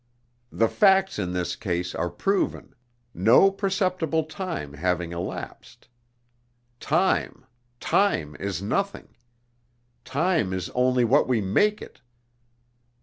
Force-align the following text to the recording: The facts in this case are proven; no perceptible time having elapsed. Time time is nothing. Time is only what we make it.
The 0.51 0.67
facts 0.67 1.19
in 1.19 1.31
this 1.31 1.55
case 1.55 1.93
are 1.93 2.09
proven; 2.09 2.73
no 3.13 3.51
perceptible 3.51 4.23
time 4.23 4.73
having 4.73 5.11
elapsed. 5.11 5.87
Time 6.79 7.45
time 7.79 8.35
is 8.39 8.63
nothing. 8.63 9.09
Time 10.03 10.53
is 10.53 10.71
only 10.71 11.05
what 11.05 11.27
we 11.27 11.39
make 11.39 11.83
it. 11.83 12.01